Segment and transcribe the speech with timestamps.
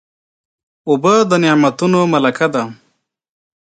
[0.89, 2.63] اوبه د نعمتونو ملکه ده.